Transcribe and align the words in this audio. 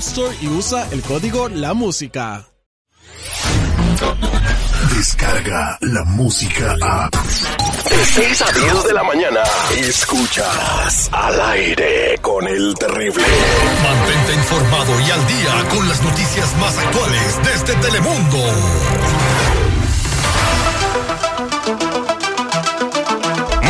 Store 0.00 0.34
y 0.40 0.48
usa 0.48 0.88
el 0.92 1.02
código 1.02 1.50
La 1.50 1.74
Música. 1.74 2.46
Descarga 4.96 5.76
la 5.82 6.04
música 6.04 6.74
a. 6.80 7.10
De 7.10 8.04
6 8.04 8.42
a 8.42 8.52
10 8.52 8.84
de 8.84 8.92
la 8.94 9.02
mañana. 9.02 9.42
Escuchas 9.76 11.10
al 11.12 11.40
aire 11.52 12.16
con 12.22 12.48
el 12.48 12.74
terrible. 12.76 13.24
Mantente 13.82 14.32
informado 14.34 15.00
y 15.00 15.10
al 15.10 15.26
día 15.26 15.68
con 15.68 15.86
las 15.86 16.02
noticias 16.02 16.56
más 16.56 16.78
actuales 16.78 17.38
desde 17.44 17.74
Telemundo. 17.82 18.38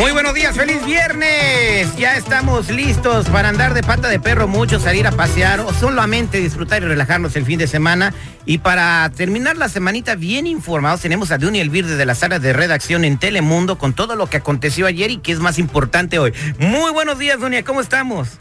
Muy 0.01 0.13
buenos 0.13 0.33
días, 0.33 0.57
feliz 0.57 0.83
viernes. 0.83 1.95
Ya 1.95 2.17
estamos 2.17 2.71
listos 2.71 3.29
para 3.29 3.49
andar 3.49 3.75
de 3.75 3.83
pata 3.83 4.09
de 4.09 4.19
perro 4.19 4.47
mucho, 4.47 4.79
salir 4.79 5.05
a 5.05 5.11
pasear 5.11 5.59
o 5.59 5.71
solamente 5.73 6.39
disfrutar 6.39 6.81
y 6.81 6.87
relajarnos 6.87 7.35
el 7.35 7.45
fin 7.45 7.59
de 7.59 7.67
semana. 7.67 8.11
Y 8.47 8.57
para 8.57 9.07
terminar 9.15 9.57
la 9.57 9.69
semanita 9.69 10.15
bien 10.15 10.47
informados, 10.47 11.01
tenemos 11.01 11.29
a 11.29 11.37
Duny 11.37 11.59
Elvir 11.59 11.85
desde 11.85 12.07
la 12.07 12.15
sala 12.15 12.39
de 12.39 12.51
redacción 12.51 13.05
en 13.05 13.19
Telemundo 13.19 13.77
con 13.77 13.93
todo 13.93 14.15
lo 14.15 14.25
que 14.25 14.37
aconteció 14.37 14.87
ayer 14.87 15.11
y 15.11 15.17
que 15.17 15.33
es 15.33 15.39
más 15.39 15.59
importante 15.59 16.17
hoy. 16.17 16.33
Muy 16.57 16.91
buenos 16.91 17.19
días, 17.19 17.39
Dunia, 17.39 17.63
¿cómo 17.63 17.79
estamos? 17.79 18.39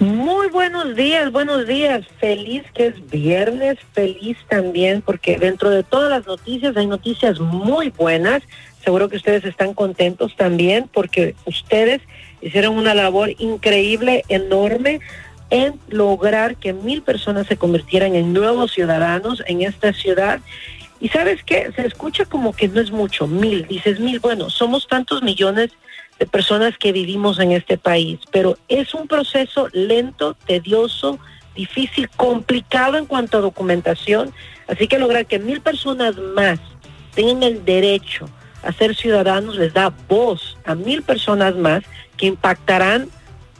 Muy 0.00 0.48
buenos 0.48 0.96
días, 0.96 1.30
buenos 1.30 1.66
días. 1.66 2.06
Feliz 2.20 2.62
que 2.74 2.86
es 2.86 3.10
viernes, 3.10 3.76
feliz 3.92 4.38
también 4.48 5.02
porque 5.02 5.36
dentro 5.36 5.68
de 5.68 5.82
todas 5.82 6.08
las 6.08 6.26
noticias 6.26 6.74
hay 6.76 6.86
noticias 6.86 7.38
muy 7.38 7.90
buenas. 7.90 8.42
Seguro 8.84 9.08
que 9.08 9.16
ustedes 9.16 9.44
están 9.44 9.74
contentos 9.74 10.34
también 10.36 10.88
porque 10.92 11.34
ustedes 11.44 12.00
hicieron 12.40 12.76
una 12.76 12.94
labor 12.94 13.30
increíble, 13.38 14.24
enorme 14.28 15.00
en 15.50 15.78
lograr 15.88 16.56
que 16.56 16.72
mil 16.72 17.02
personas 17.02 17.46
se 17.46 17.56
convirtieran 17.56 18.14
en 18.14 18.32
nuevos 18.32 18.72
ciudadanos 18.72 19.42
en 19.46 19.62
esta 19.62 19.92
ciudad. 19.92 20.40
Y 21.00 21.08
sabes 21.08 21.42
qué, 21.44 21.70
se 21.74 21.86
escucha 21.86 22.24
como 22.24 22.54
que 22.54 22.68
no 22.68 22.80
es 22.80 22.90
mucho, 22.90 23.26
mil, 23.26 23.66
dices 23.66 24.00
mil, 24.00 24.20
bueno, 24.20 24.48
somos 24.48 24.86
tantos 24.86 25.22
millones 25.22 25.70
de 26.18 26.26
personas 26.26 26.76
que 26.78 26.92
vivimos 26.92 27.38
en 27.38 27.52
este 27.52 27.78
país, 27.78 28.20
pero 28.30 28.58
es 28.68 28.94
un 28.94 29.08
proceso 29.08 29.68
lento, 29.72 30.36
tedioso, 30.46 31.18
difícil, 31.54 32.08
complicado 32.10 32.96
en 32.96 33.06
cuanto 33.06 33.38
a 33.38 33.40
documentación, 33.40 34.32
así 34.68 34.86
que 34.86 34.98
lograr 34.98 35.24
que 35.24 35.38
mil 35.38 35.62
personas 35.62 36.16
más 36.16 36.60
tengan 37.14 37.42
el 37.42 37.64
derecho 37.64 38.26
a 38.62 38.72
ser 38.72 38.94
ciudadanos 38.94 39.56
les 39.56 39.72
da 39.72 39.92
voz 40.08 40.56
a 40.64 40.74
mil 40.74 41.02
personas 41.02 41.54
más 41.56 41.82
que 42.16 42.26
impactarán 42.26 43.08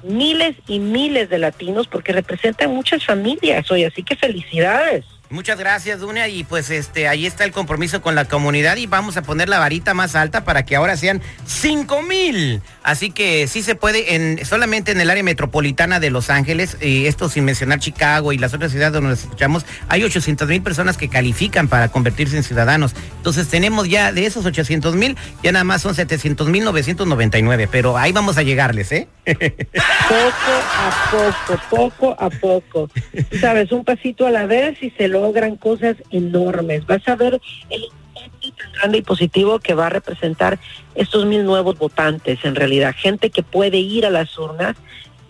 miles 0.03 0.57
y 0.67 0.79
miles 0.79 1.29
de 1.29 1.39
latinos 1.39 1.87
porque 1.87 2.13
representan 2.13 2.71
muchas 2.71 3.05
familias 3.05 3.71
hoy, 3.71 3.85
así 3.85 4.03
que 4.03 4.17
felicidades. 4.17 5.05
Muchas 5.31 5.61
gracias, 5.61 6.01
Dunia. 6.01 6.27
Y 6.27 6.43
pues 6.43 6.71
este, 6.71 7.07
ahí 7.07 7.25
está 7.25 7.45
el 7.45 7.53
compromiso 7.53 8.03
con 8.03 8.17
la 8.17 8.25
comunidad 8.25 8.77
y 8.79 8.87
vamos 8.87 9.17
a 9.17 9.23
poner 9.23 9.49
la 9.49 9.61
varita 9.61 9.95
más 9.95 10.17
alta 10.17 10.43
para 10.43 10.65
que 10.65 10.75
ahora 10.75 10.97
sean 10.97 11.23
cinco 11.47 12.03
mil. 12.03 12.61
Así 12.83 13.13
que 13.13 13.47
sí 13.47 13.63
se 13.63 13.77
puede, 13.77 14.17
en, 14.17 14.45
solamente 14.45 14.91
en 14.91 15.01
el 15.01 15.09
área 15.09 15.23
metropolitana 15.23 16.01
de 16.01 16.11
Los 16.11 16.31
Ángeles, 16.31 16.77
y 16.81 17.07
esto 17.07 17.29
sin 17.29 17.45
mencionar 17.45 17.79
Chicago 17.79 18.33
y 18.33 18.39
las 18.39 18.55
otras 18.55 18.73
ciudades 18.73 18.93
donde 18.93 19.11
nos 19.11 19.21
escuchamos, 19.21 19.65
hay 19.89 20.03
800 20.03 20.49
mil 20.49 20.63
personas 20.63 20.97
que 20.97 21.09
califican 21.09 21.69
para 21.69 21.89
convertirse 21.91 22.37
en 22.37 22.43
ciudadanos. 22.43 22.97
Entonces 23.19 23.47
tenemos 23.47 23.89
ya 23.89 24.13
de 24.13 24.27
esos 24.27 24.47
800 24.47 24.97
mil, 24.97 25.17
ya 25.45 25.53
nada 25.53 25.65
más 25.65 25.83
son 25.83 25.95
700 25.95 26.49
mil 26.49 26.65
999, 26.65 27.69
pero 27.71 27.97
ahí 27.97 28.11
vamos 28.11 28.37
a 28.37 28.43
llegarles, 28.43 28.91
¿eh? 28.91 29.07
Poco 29.27 30.51
a 30.75 31.11
poco, 31.13 31.61
poco 31.71 32.17
a 32.19 32.31
poco. 32.31 32.91
Sabes, 33.41 33.71
un 33.71 33.85
pasito 33.85 34.27
a 34.27 34.31
la 34.31 34.47
vez 34.47 34.83
y 34.83 34.91
se 34.91 35.07
logran 35.21 35.57
cosas 35.57 35.97
enormes. 36.11 36.87
Vas 36.87 37.07
a 37.09 37.17
ver 37.17 37.41
el 37.71 37.85
impacto 37.85 38.53
tan 38.57 38.73
grande 38.73 38.99
y 38.99 39.03
positivo 39.03 39.59
que 39.59 39.75
va 39.75 39.87
a 39.87 39.91
representar 39.91 40.59
estos 40.95 41.27
mil 41.27 41.45
nuevos 41.45 41.79
votantes, 41.79 42.45
en 42.45 42.55
realidad, 42.55 42.95
gente 42.97 43.31
que 43.31 43.43
puede 43.43 43.79
ir 43.79 44.07
a 44.07 44.11
las 44.11 44.37
urnas 44.39 44.77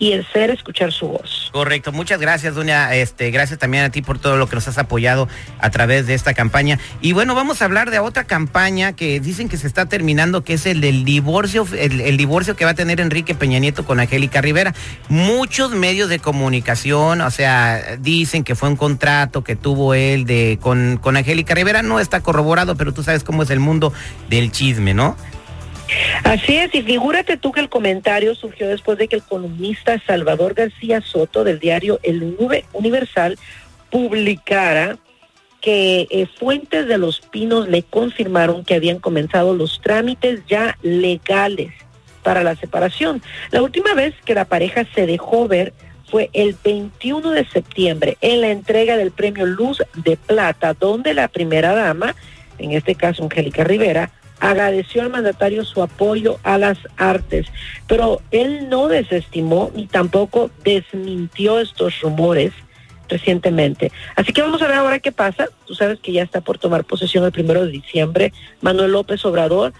y 0.01 0.13
el 0.13 0.25
ser 0.33 0.49
escuchar 0.49 0.91
su 0.91 1.09
voz. 1.09 1.51
Correcto, 1.53 1.91
muchas 1.91 2.19
gracias, 2.19 2.55
doña. 2.55 2.95
Este, 2.95 3.29
gracias 3.29 3.59
también 3.59 3.83
a 3.83 3.91
ti 3.91 4.01
por 4.01 4.17
todo 4.17 4.35
lo 4.35 4.49
que 4.49 4.55
nos 4.55 4.67
has 4.67 4.79
apoyado 4.79 5.27
a 5.59 5.69
través 5.69 6.07
de 6.07 6.15
esta 6.15 6.33
campaña. 6.33 6.79
Y 7.01 7.13
bueno, 7.13 7.35
vamos 7.35 7.61
a 7.61 7.65
hablar 7.65 7.91
de 7.91 7.99
otra 7.99 8.23
campaña 8.23 8.93
que 8.93 9.19
dicen 9.19 9.47
que 9.47 9.57
se 9.57 9.67
está 9.67 9.85
terminando, 9.85 10.43
que 10.43 10.55
es 10.55 10.65
el 10.65 10.81
del 10.81 11.05
divorcio, 11.05 11.67
el, 11.77 12.01
el 12.01 12.17
divorcio 12.17 12.55
que 12.55 12.65
va 12.65 12.71
a 12.71 12.73
tener 12.73 12.99
Enrique 12.99 13.35
Peña 13.35 13.59
Nieto 13.59 13.85
con 13.85 13.99
Angélica 13.99 14.41
Rivera. 14.41 14.73
Muchos 15.07 15.69
medios 15.69 16.09
de 16.09 16.17
comunicación, 16.17 17.21
o 17.21 17.29
sea, 17.29 17.97
dicen 17.99 18.43
que 18.43 18.55
fue 18.55 18.69
un 18.69 18.77
contrato 18.77 19.43
que 19.43 19.55
tuvo 19.55 19.93
él 19.93 20.25
de 20.25 20.57
con, 20.59 20.97
con 20.99 21.15
Angélica 21.15 21.53
Rivera. 21.53 21.83
No 21.83 21.99
está 21.99 22.21
corroborado, 22.21 22.75
pero 22.75 22.91
tú 22.91 23.03
sabes 23.03 23.23
cómo 23.23 23.43
es 23.43 23.51
el 23.51 23.59
mundo 23.59 23.93
del 24.29 24.51
chisme, 24.51 24.95
¿no? 24.95 25.15
Así 26.23 26.57
es, 26.57 26.73
y 26.73 26.81
figúrate 26.81 27.37
tú 27.37 27.51
que 27.51 27.59
el 27.59 27.69
comentario 27.69 28.35
surgió 28.35 28.67
después 28.67 28.97
de 28.97 29.07
que 29.07 29.17
el 29.17 29.23
columnista 29.23 30.01
Salvador 30.05 30.53
García 30.53 31.01
Soto 31.01 31.43
del 31.43 31.59
diario 31.59 31.99
El 32.03 32.37
Universal 32.73 33.37
publicara 33.89 34.97
que 35.61 36.07
eh, 36.09 36.25
fuentes 36.25 36.87
de 36.87 36.97
Los 36.97 37.21
Pinos 37.21 37.67
le 37.67 37.83
confirmaron 37.83 38.65
que 38.65 38.75
habían 38.75 38.99
comenzado 38.99 39.55
los 39.55 39.79
trámites 39.81 40.41
ya 40.47 40.77
legales 40.81 41.71
para 42.23 42.43
la 42.43 42.55
separación. 42.55 43.21
La 43.51 43.61
última 43.61 43.93
vez 43.93 44.15
que 44.25 44.33
la 44.33 44.45
pareja 44.45 44.85
se 44.95 45.05
dejó 45.05 45.47
ver 45.47 45.73
fue 46.09 46.29
el 46.33 46.55
21 46.63 47.31
de 47.31 47.45
septiembre 47.45 48.17
en 48.21 48.41
la 48.41 48.49
entrega 48.49 48.97
del 48.97 49.11
premio 49.11 49.45
Luz 49.45 49.81
de 49.95 50.17
Plata, 50.17 50.73
donde 50.73 51.13
la 51.13 51.29
primera 51.29 51.73
dama, 51.73 52.15
en 52.57 52.71
este 52.71 52.95
caso 52.95 53.23
Angélica 53.23 53.63
Rivera, 53.63 54.11
agradeció 54.41 55.03
al 55.03 55.09
mandatario 55.09 55.63
su 55.63 55.81
apoyo 55.81 56.39
a 56.43 56.57
las 56.57 56.77
artes, 56.97 57.47
pero 57.87 58.21
él 58.31 58.67
no 58.69 58.87
desestimó 58.87 59.71
ni 59.73 59.87
tampoco 59.87 60.49
desmintió 60.65 61.59
estos 61.59 62.01
rumores 62.01 62.51
recientemente. 63.07 63.91
Así 64.15 64.33
que 64.33 64.41
vamos 64.41 64.61
a 64.61 64.67
ver 64.67 64.77
ahora 64.77 64.99
qué 64.99 65.11
pasa. 65.11 65.47
Tú 65.67 65.75
sabes 65.75 65.99
que 65.99 66.11
ya 66.11 66.23
está 66.23 66.41
por 66.41 66.57
tomar 66.57 66.83
posesión 66.85 67.23
el 67.23 67.31
primero 67.31 67.65
de 67.65 67.71
diciembre 67.71 68.33
Manuel 68.61 68.91
López 68.91 69.23
Obrador. 69.25 69.73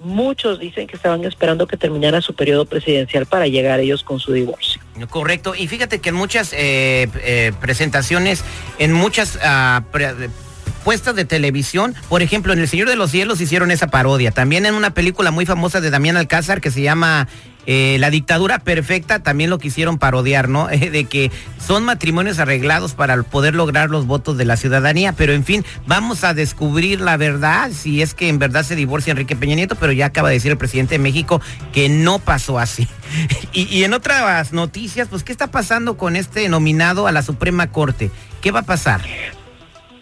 Muchos 0.00 0.58
dicen 0.58 0.86
que 0.86 0.96
estaban 0.96 1.24
esperando 1.24 1.66
que 1.66 1.76
terminara 1.76 2.20
su 2.20 2.34
periodo 2.34 2.66
presidencial 2.66 3.26
para 3.26 3.46
llegar 3.46 3.80
ellos 3.80 4.02
con 4.02 4.20
su 4.20 4.32
divorcio. 4.32 4.80
Correcto. 5.10 5.54
Y 5.54 5.68
fíjate 5.68 6.00
que 6.00 6.08
en 6.08 6.14
muchas 6.14 6.52
eh, 6.52 7.08
eh, 7.22 7.52
presentaciones, 7.60 8.44
en 8.78 8.92
muchas... 8.92 9.36
Uh, 9.36 10.47
apuestas 10.88 11.14
de 11.14 11.26
televisión. 11.26 11.94
Por 12.08 12.22
ejemplo, 12.22 12.54
en 12.54 12.60
El 12.60 12.66
Señor 12.66 12.88
de 12.88 12.96
los 12.96 13.10
Cielos 13.10 13.42
hicieron 13.42 13.70
esa 13.70 13.88
parodia. 13.88 14.30
También 14.30 14.64
en 14.64 14.74
una 14.74 14.94
película 14.94 15.30
muy 15.30 15.44
famosa 15.44 15.82
de 15.82 15.90
Damián 15.90 16.16
Alcázar 16.16 16.62
que 16.62 16.70
se 16.70 16.80
llama 16.80 17.28
eh, 17.66 17.98
la 18.00 18.08
dictadura 18.08 18.60
perfecta 18.60 19.18
también 19.18 19.50
lo 19.50 19.58
quisieron 19.58 19.98
parodiar, 19.98 20.48
¿no? 20.48 20.66
de 20.68 21.04
que 21.04 21.30
son 21.62 21.84
matrimonios 21.84 22.38
arreglados 22.38 22.94
para 22.94 23.22
poder 23.22 23.54
lograr 23.54 23.90
los 23.90 24.06
votos 24.06 24.38
de 24.38 24.46
la 24.46 24.56
ciudadanía, 24.56 25.12
pero 25.12 25.34
en 25.34 25.44
fin, 25.44 25.62
vamos 25.86 26.24
a 26.24 26.32
descubrir 26.32 27.02
la 27.02 27.18
verdad, 27.18 27.70
si 27.70 28.00
es 28.00 28.14
que 28.14 28.30
en 28.30 28.38
verdad 28.38 28.62
se 28.62 28.74
divorcia 28.74 29.10
Enrique 29.10 29.36
Peña 29.36 29.56
Nieto, 29.56 29.74
pero 29.74 29.92
ya 29.92 30.06
acaba 30.06 30.30
de 30.30 30.36
decir 30.36 30.52
el 30.52 30.56
presidente 30.56 30.94
de 30.94 31.00
México 31.00 31.42
que 31.70 31.90
no 31.90 32.18
pasó 32.18 32.58
así. 32.58 32.88
y, 33.52 33.64
y 33.64 33.84
en 33.84 33.92
otras 33.92 34.54
noticias, 34.54 35.08
pues, 35.08 35.22
¿qué 35.22 35.32
está 35.32 35.48
pasando 35.48 35.98
con 35.98 36.16
este 36.16 36.48
nominado 36.48 37.06
a 37.06 37.12
la 37.12 37.20
Suprema 37.20 37.66
Corte? 37.66 38.10
¿Qué 38.40 38.52
va 38.52 38.60
a 38.60 38.64
pasar? 38.64 39.02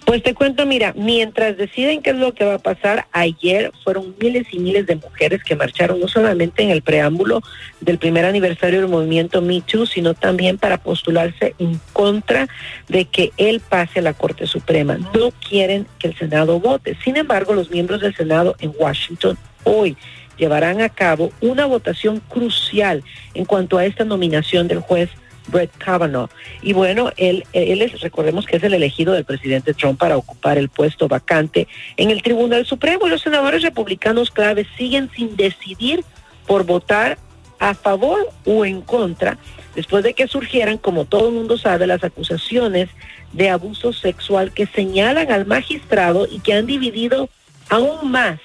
Pues 0.07 0.23
te 0.23 0.35
cuento, 0.35 0.67
mira, 0.67 0.95
mientras 0.97 1.57
deciden 1.57 2.01
qué 2.01 2.11
es 2.11 2.17
lo 2.17 2.33
que 2.33 2.45
va 2.45 2.55
a 2.55 2.59
pasar, 2.61 3.09
ayer 3.11 3.73
fueron 3.83 4.15
miles 4.21 4.47
y 4.53 4.61
miles 4.61 4.87
de 4.87 4.95
mujeres 4.95 5.43
que 5.43 5.57
marcharon 5.57 5.99
no 5.99 6.07
solamente 6.07 6.63
en 6.63 6.71
el 6.71 6.83
preámbulo 6.83 7.43
del 7.81 7.99
primer 7.99 8.25
aniversario 8.25 8.81
del 8.81 8.89
movimiento 8.89 9.43
Me 9.43 9.61
Too, 9.63 9.85
sino 9.85 10.15
también 10.15 10.59
para 10.59 10.79
postularse 10.79 11.57
en 11.59 11.81
contra 11.93 12.47
de 12.87 13.07
que 13.07 13.33
él 13.37 13.59
pase 13.59 13.99
a 13.99 14.03
la 14.03 14.15
Corte 14.15 14.47
Suprema. 14.47 14.97
No 15.13 15.33
quieren 15.33 15.89
que 15.99 16.07
el 16.07 16.17
Senado 16.17 16.61
vote. 16.61 16.97
Sin 17.03 17.17
embargo, 17.17 17.53
los 17.53 17.73
miembros 17.73 18.01
del 18.01 18.15
Senado 18.15 18.55
en 18.61 18.73
Washington 18.79 19.37
hoy 19.65 19.97
llevarán 20.39 20.83
a 20.83 20.89
cabo 20.89 21.33
una 21.41 21.67
votación 21.67 22.21
crucial 22.21 23.03
en 23.35 23.45
cuanto 23.45 23.77
a 23.77 23.85
esta 23.85 24.05
nominación 24.05 24.69
del 24.69 24.79
juez 24.79 25.11
Brett 25.49 25.71
Kavanaugh. 25.79 26.29
Y 26.63 26.73
bueno, 26.73 27.13
él, 27.17 27.45
él 27.53 27.83
es, 27.83 28.01
recordemos 28.01 28.47
que 28.47 28.57
es 28.57 28.63
el 28.63 28.75
elegido 28.75 29.13
del 29.13 29.25
presidente 29.25 29.75
Trump 29.75 29.99
para 29.99 30.17
ocupar 30.17 30.59
el 30.59 30.69
puesto 30.69 31.09
vacante 31.09 31.69
en 31.97 32.11
el 32.11 32.23
Tribunal 32.23 32.67
Supremo. 32.67 33.07
Y 33.07 33.11
los 33.11 33.23
senadores 33.23 33.63
republicanos 33.63 34.31
claves 34.31 34.67
siguen 34.77 35.11
sin 35.15 35.37
decidir 35.37 36.05
por 36.47 36.65
votar 36.65 37.19
a 37.59 37.75
favor 37.75 38.29
o 38.45 38.65
en 38.65 38.83
contra, 38.83 39.39
después 39.75 40.05
de 40.05 40.15
que 40.15 40.29
surgieran, 40.29 40.79
como 40.79 41.05
todo 41.05 41.29
el 41.29 41.35
mundo 41.35 41.57
sabe, 41.57 41.87
las 41.87 42.05
acusaciones 42.05 42.89
de 43.33 43.51
abuso 43.51 43.93
sexual 43.93 44.53
que 44.53 44.67
señalan 44.67 45.31
al 45.33 45.47
magistrado 45.47 46.27
y 46.31 46.41
que 46.41 46.55
han 46.55 46.67
dividido 46.67 47.29
aún 47.69 48.11
más 48.11 48.41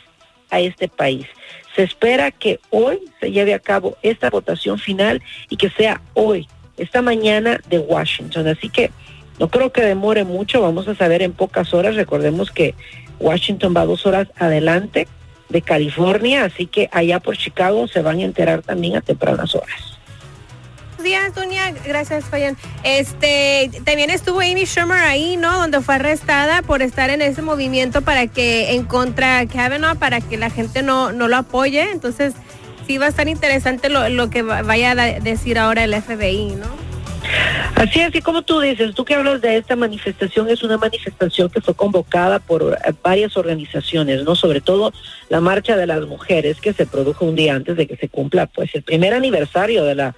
a 0.50 0.60
este 0.60 0.88
país. 0.88 1.28
Se 1.76 1.84
espera 1.84 2.32
que 2.32 2.60
hoy 2.70 3.00
se 3.20 3.32
lleve 3.32 3.54
a 3.54 3.60
cabo 3.60 3.98
esta 4.02 4.30
votación 4.30 4.78
final 4.78 5.22
y 5.50 5.58
que 5.58 5.70
sea 5.70 6.02
hoy 6.14 6.48
esta 6.78 7.02
mañana 7.02 7.60
de 7.70 7.80
Washington. 7.80 8.48
Así 8.48 8.70
que 8.70 8.92
no 9.40 9.50
creo 9.50 9.72
que 9.72 9.82
demore 9.82 10.24
mucho, 10.24 10.62
vamos 10.62 10.88
a 10.88 10.96
saber 10.96 11.22
en 11.22 11.34
pocas 11.34 11.74
horas. 11.74 11.96
Recordemos 11.96 12.52
que 12.52 12.76
Washington 13.20 13.74
va 13.76 13.86
dos 13.86 14.06
horas 14.06 14.28
adelante 14.38 15.08
de 15.50 15.62
California, 15.62 16.46
así 16.46 16.66
que 16.66 16.90
allá 16.92 17.20
por 17.20 17.38
Chicago 17.38 17.88
se 17.88 18.02
van 18.02 18.20
a 18.20 18.24
enterar 18.24 18.62
también 18.62 18.96
a 18.96 19.02
tempranas 19.02 19.54
horas. 19.56 19.92
Días, 21.02 21.34
Dunia. 21.34 21.74
Gracias, 21.84 22.26
Fayan. 22.26 22.56
Este, 22.84 23.72
también 23.84 24.12
estuvo 24.12 24.40
Amy 24.40 24.66
Schumer 24.66 25.00
ahí, 25.00 25.36
¿no? 25.36 25.58
Donde 25.58 25.82
fue 25.82 25.96
arrestada 25.96 26.62
por 26.62 26.84
estar 26.84 27.10
en 27.10 27.24
ese 27.24 27.42
movimiento 27.42 28.04
para 28.04 28.28
que 28.28 28.76
en 28.76 28.84
contra 28.84 29.46
Kavanaugh, 29.48 29.98
para 29.98 30.22
que 30.22 30.38
la 30.38 30.52
gente 30.52 30.84
no, 30.84 31.12
no 31.12 31.28
lo 31.28 31.38
apoye. 31.38 31.90
Entonces, 31.92 32.36
sí 32.92 32.98
va 32.98 33.06
a 33.06 33.10
estar 33.10 33.30
interesante 33.30 33.88
lo, 33.88 34.30
que 34.30 34.42
vaya 34.42 34.92
a 34.92 34.96
decir 35.22 35.58
ahora 35.58 35.86
el 35.86 35.94
FBI, 35.94 36.56
¿no? 36.56 36.66
Así 37.76 38.02
es, 38.02 38.14
y 38.14 38.20
como 38.20 38.42
tú 38.42 38.60
dices, 38.60 38.94
tú 38.94 39.06
que 39.06 39.16
hablas 39.16 39.40
de 39.40 39.56
esta 39.56 39.78
manifestación, 39.78 40.50
es 40.50 40.62
una 40.62 40.78
manifestación 40.78 41.50
que 41.50 41.62
fue 41.62 41.74
convocada 41.74 42.40
por 42.40 42.78
eh, 42.86 42.94
varias 43.02 43.38
organizaciones, 43.38 44.26
¿no? 44.26 44.36
Sobre 44.36 44.60
todo 44.60 44.92
la 45.30 45.40
Marcha 45.40 45.78
de 45.78 45.88
las 45.88 46.06
Mujeres, 46.06 46.60
que 46.60 46.74
se 46.74 46.86
produjo 46.86 47.24
un 47.24 47.36
día 47.36 47.56
antes 47.56 47.78
de 47.78 47.88
que 47.88 47.96
se 47.96 48.10
cumpla, 48.10 48.48
pues, 48.48 48.76
el 48.76 48.84
primer 48.84 49.14
aniversario 49.14 49.86
de 49.86 49.96
la 49.96 50.14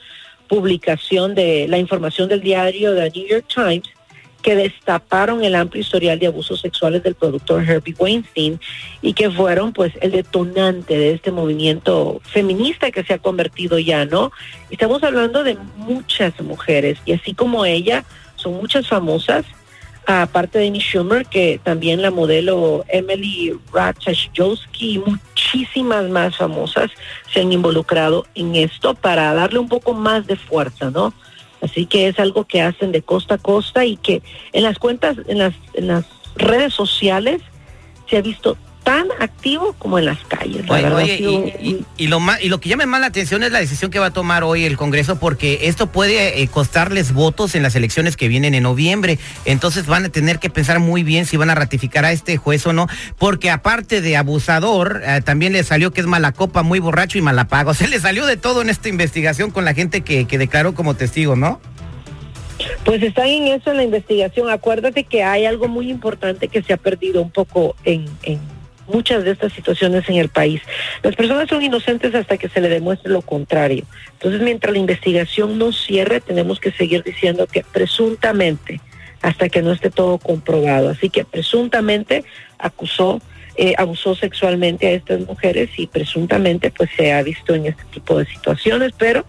publicación 0.48 1.36
de 1.36 1.68
la 1.68 1.78
información 1.78 2.28
del 2.28 2.42
diario 2.42 2.96
The 2.96 3.12
New 3.12 3.28
York 3.28 3.46
Times, 3.54 3.84
que 4.44 4.56
destaparon 4.56 5.44
el 5.44 5.56
amplio 5.56 5.82
historial 5.82 6.20
de 6.20 6.28
abusos 6.28 6.62
sexuales 6.62 7.02
del 7.02 7.16
productor 7.16 7.64
Herbie 7.68 7.96
Weinstein 7.98 8.60
y 9.02 9.14
que 9.14 9.32
fueron 9.32 9.74
pues 9.74 9.94
el 10.02 10.12
detonante 10.12 10.96
de 10.96 11.14
este 11.14 11.32
movimiento 11.32 12.22
feminista 12.26 12.92
que 12.92 13.04
se 13.04 13.14
ha 13.14 13.18
convertido 13.18 13.80
ya, 13.80 14.06
¿no? 14.06 14.32
Estamos 14.70 15.02
hablando 15.02 15.44
de 15.44 15.58
muchas 15.78 16.40
mujeres 16.42 17.00
y 17.06 17.14
así 17.14 17.34
como 17.34 17.66
ella, 17.66 18.04
son 18.36 18.56
muchas 18.56 18.88
famosas, 18.88 19.46
aparte 20.06 20.60
de 20.60 20.68
Amy 20.68 20.80
Schumer, 20.80 21.26
que 21.26 21.60
también 21.64 22.02
la 22.02 22.12
modelo 22.12 22.84
Emily 22.90 23.58
Ratajkowski 23.72 24.96
y 24.96 24.98
muchísimas 25.00 26.10
más 26.10 26.36
famosas 26.36 26.92
se 27.34 27.40
han 27.40 27.54
involucrado 27.54 28.28
en 28.36 28.56
esto 28.56 28.94
para 28.94 29.34
darle 29.34 29.60
un 29.60 29.70
poco 29.70 29.94
más 29.94 30.28
de 30.28 30.36
fuerza, 30.36 30.92
¿no? 30.92 31.14
Así 31.64 31.86
que 31.86 32.10
es 32.10 32.20
algo 32.20 32.44
que 32.44 32.62
hacen 32.62 32.92
de 32.92 33.02
costa 33.02 33.36
a 33.36 33.38
costa 33.38 33.86
y 33.86 33.96
que 33.96 34.22
en 34.52 34.64
las 34.64 34.78
cuentas, 34.80 35.16
en 35.28 35.38
las, 35.38 35.54
en 35.74 35.88
las 35.88 36.06
redes 36.36 36.74
sociales 36.74 37.42
se 38.10 38.18
ha 38.18 38.22
visto 38.22 38.58
tan 38.84 39.08
activo 39.20 39.74
como 39.80 39.98
en 40.00 40.06
las 40.06 40.20
calles. 40.26 40.66
y, 41.98 42.08
lo 42.08 42.20
más, 42.20 42.42
y 42.44 42.50
lo 42.50 42.60
que 42.60 42.70
llama 42.70 42.86
más 42.86 43.02
la 43.02 43.08
atención 43.08 43.44
es 43.44 43.52
la 43.52 43.60
decisión 43.60 43.92
que 43.92 44.00
va 44.00 44.08
a 44.08 44.14
tomar 44.14 44.44
hoy 44.44 44.66
el 44.66 44.78
Congreso, 44.78 45.18
porque 45.20 45.60
esto 45.64 45.88
puede 45.88 46.42
eh, 46.42 46.48
costarles 46.48 47.14
votos 47.14 47.56
en 47.56 47.64
las 47.64 47.76
elecciones 47.76 48.18
que 48.18 48.28
vienen 48.28 48.54
en 48.54 48.64
noviembre. 48.64 49.20
Entonces 49.46 49.86
van 49.86 50.06
a 50.06 50.10
tener 50.10 50.40
que 50.40 50.50
pensar 50.50 50.80
muy 50.80 51.04
bien 51.04 51.26
si 51.26 51.38
van 51.38 51.50
a 51.50 51.56
ratificar 51.56 52.06
a 52.06 52.12
este 52.12 52.38
juez 52.38 52.66
o 52.68 52.74
no, 52.74 52.88
porque 53.18 53.50
aparte 53.50 54.02
de 54.02 54.18
abusador, 54.18 55.02
eh, 55.06 55.22
también 55.24 55.54
le 55.54 55.64
salió 55.64 55.92
que 55.92 56.02
es 56.02 56.08
mala 56.08 56.32
copa, 56.32 56.64
muy 56.64 56.80
borracho 56.80 57.18
y 57.18 57.22
malapago. 57.22 57.64
O 57.74 57.76
sea, 57.76 57.88
le 57.88 58.00
salió 58.00 58.28
de 58.28 58.38
todo 58.38 58.62
en 58.62 58.70
esta 58.70 58.88
investigación 58.88 59.50
con 59.50 59.66
la 59.66 59.74
gente 59.74 60.02
que, 60.02 60.26
que 60.26 60.38
declaró 60.38 60.76
como 60.76 60.94
testigo, 60.94 61.36
¿no? 61.36 61.60
Pues 62.86 63.02
están 63.02 63.28
en 63.28 63.48
eso 63.48 63.72
en 63.72 63.78
la 63.78 63.84
investigación. 63.84 64.50
Acuérdate 64.52 65.06
que 65.06 65.24
hay 65.24 65.46
algo 65.46 65.68
muy 65.68 65.90
importante 65.90 66.50
que 66.50 66.62
se 66.62 66.74
ha 66.74 66.78
perdido 66.78 67.22
un 67.22 67.32
poco 67.32 67.76
en, 67.84 68.06
en 68.22 68.40
muchas 68.88 69.24
de 69.24 69.32
estas 69.32 69.54
situaciones 69.54 70.08
en 70.10 70.16
el 70.16 70.30
país. 70.30 70.62
Las 71.02 71.16
personas 71.16 71.50
son 71.50 71.64
inocentes 71.64 72.14
hasta 72.16 72.38
que 72.38 72.50
se 72.50 72.62
le 72.62 72.70
demuestre 72.70 73.12
lo 73.12 73.22
contrario. 73.22 73.86
Entonces, 74.14 74.42
mientras 74.42 74.74
la 74.74 74.80
investigación 74.80 75.58
no 75.58 75.72
cierre, 75.72 76.22
tenemos 76.22 76.60
que 76.60 76.72
seguir 76.72 77.04
diciendo 77.04 77.48
que 77.48 77.64
presuntamente, 77.64 78.80
hasta 79.22 79.50
que 79.50 79.62
no 79.62 79.72
esté 79.72 79.90
todo 79.90 80.18
comprobado. 80.18 80.90
Así 80.90 81.10
que 81.10 81.26
presuntamente 81.26 82.24
acusó, 82.58 83.22
eh, 83.56 83.74
abusó 83.78 84.16
sexualmente 84.16 84.88
a 84.88 84.92
estas 84.92 85.22
mujeres 85.22 85.70
y 85.78 85.88
presuntamente 85.88 86.72
pues 86.72 86.90
se 86.96 87.14
ha 87.14 87.22
visto 87.24 87.54
en 87.54 87.68
este 87.68 87.84
tipo 87.92 88.18
de 88.18 88.26
situaciones, 88.26 88.94
pero 88.98 89.26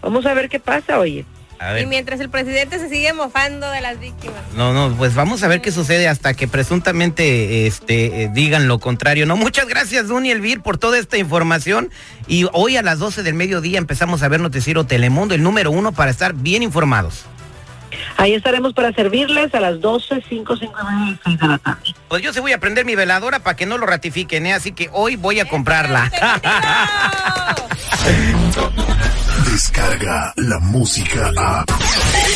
vamos 0.00 0.26
a 0.26 0.34
ver 0.34 0.48
qué 0.48 0.60
pasa, 0.60 0.98
oye. 0.98 1.24
Y 1.80 1.86
mientras 1.86 2.20
el 2.20 2.28
presidente 2.28 2.78
se 2.78 2.88
sigue 2.88 3.12
mofando 3.12 3.70
de 3.70 3.80
las 3.80 3.98
víctimas. 3.98 4.40
No, 4.56 4.72
no, 4.72 4.94
pues 4.96 5.14
vamos 5.14 5.42
a 5.42 5.48
ver 5.48 5.60
qué 5.60 5.72
sucede 5.72 6.08
hasta 6.08 6.34
que 6.34 6.46
presuntamente 6.46 7.66
este, 7.66 8.24
eh, 8.24 8.30
digan 8.32 8.68
lo 8.68 8.78
contrario. 8.78 9.26
No, 9.26 9.36
muchas 9.36 9.66
gracias, 9.66 10.08
Duny 10.08 10.30
Elvir, 10.30 10.60
por 10.60 10.78
toda 10.78 10.98
esta 10.98 11.18
información. 11.18 11.90
Y 12.26 12.46
hoy 12.52 12.76
a 12.76 12.82
las 12.82 12.98
12 12.98 13.22
del 13.22 13.34
mediodía 13.34 13.78
empezamos 13.78 14.22
a 14.22 14.28
ver 14.28 14.40
Noticiero 14.40 14.84
Telemundo, 14.84 15.34
el 15.34 15.42
número 15.42 15.70
uno, 15.70 15.92
para 15.92 16.10
estar 16.10 16.34
bien 16.34 16.62
informados. 16.62 17.24
Ahí 18.16 18.34
estaremos 18.34 18.74
para 18.74 18.92
servirles 18.92 19.54
a 19.54 19.60
las 19.60 19.80
12, 19.80 20.24
5, 20.28 20.56
5 20.56 20.74
y 21.10 21.18
6 21.24 21.40
de 21.40 21.48
la 21.48 21.58
tarde. 21.58 21.94
Pues 22.08 22.22
yo 22.22 22.32
se 22.32 22.40
voy 22.40 22.52
a 22.52 22.58
prender 22.58 22.84
mi 22.84 22.94
veladora 22.94 23.40
para 23.40 23.56
que 23.56 23.66
no 23.66 23.78
lo 23.78 23.86
ratifiquen, 23.86 24.46
¿eh? 24.46 24.54
así 24.54 24.72
que 24.72 24.88
hoy 24.92 25.16
voy 25.16 25.40
a 25.40 25.48
comprarla. 25.48 26.10
Descarga 29.50 30.32
la 30.36 30.58
música 30.60 31.32
a. 31.36 31.64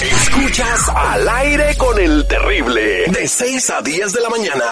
Escuchas 0.03 0.89
al 0.89 1.29
aire 1.29 1.77
con 1.77 1.99
el 1.99 2.27
terrible. 2.27 3.07
De 3.09 3.29
6 3.29 3.71
a 3.71 3.83
10 3.83 4.13
de 4.13 4.21
la 4.21 4.29
mañana. 4.29 4.65